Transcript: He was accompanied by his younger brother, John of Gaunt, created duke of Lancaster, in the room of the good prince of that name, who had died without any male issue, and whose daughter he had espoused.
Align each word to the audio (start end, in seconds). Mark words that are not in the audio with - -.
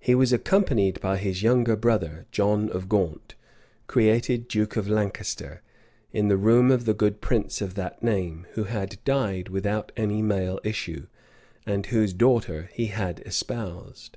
He 0.00 0.16
was 0.16 0.32
accompanied 0.32 1.00
by 1.00 1.18
his 1.18 1.44
younger 1.44 1.76
brother, 1.76 2.26
John 2.32 2.68
of 2.70 2.88
Gaunt, 2.88 3.36
created 3.86 4.48
duke 4.48 4.74
of 4.74 4.88
Lancaster, 4.88 5.62
in 6.12 6.26
the 6.26 6.36
room 6.36 6.72
of 6.72 6.84
the 6.84 6.94
good 6.94 7.20
prince 7.20 7.60
of 7.60 7.76
that 7.76 8.02
name, 8.02 8.44
who 8.54 8.64
had 8.64 8.98
died 9.04 9.50
without 9.50 9.92
any 9.96 10.20
male 10.20 10.58
issue, 10.64 11.06
and 11.64 11.86
whose 11.86 12.12
daughter 12.12 12.70
he 12.72 12.86
had 12.86 13.20
espoused. 13.20 14.16